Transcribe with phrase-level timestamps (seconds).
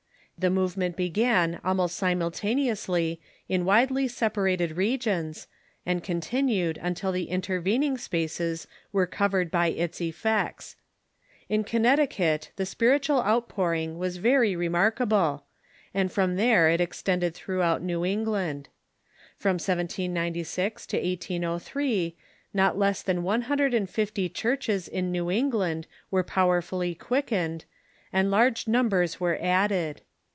[0.39, 5.47] The movement began almost simultaneously in widely separated regions,
[5.85, 10.77] and continued until the in ^^f ^aocT' tervening spaces were covered by its effects.
[11.47, 15.45] In Con necticut the spiritual outpouring was very remark able,
[15.93, 18.67] and from there it extended throughout New England.
[19.37, 22.17] From 1796 to 1803
[22.51, 27.65] not less than one hundred and fifty church es in New England were powerfully quickened,
[28.11, 30.01] and large num bers were added.